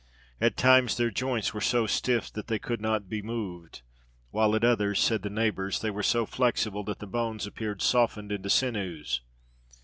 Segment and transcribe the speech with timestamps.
[0.39, 3.83] At times their joints were so stiff that they could not be moved;
[4.31, 8.31] while at others, said the neighbours, they were so flexible, that the bones appeared softened
[8.31, 9.21] into sinews.